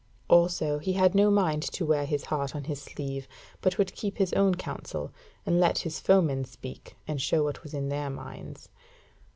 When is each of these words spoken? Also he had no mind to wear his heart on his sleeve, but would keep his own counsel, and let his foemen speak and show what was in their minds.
Also 0.27 0.79
he 0.79 0.93
had 0.93 1.13
no 1.13 1.29
mind 1.29 1.61
to 1.61 1.85
wear 1.85 2.05
his 2.07 2.25
heart 2.25 2.55
on 2.55 2.63
his 2.63 2.81
sleeve, 2.81 3.27
but 3.61 3.77
would 3.77 3.93
keep 3.93 4.17
his 4.17 4.33
own 4.33 4.55
counsel, 4.55 5.11
and 5.45 5.59
let 5.59 5.77
his 5.77 5.99
foemen 5.99 6.43
speak 6.43 6.95
and 7.07 7.21
show 7.21 7.43
what 7.43 7.61
was 7.61 7.75
in 7.75 7.87
their 7.89 8.09
minds. 8.09 8.69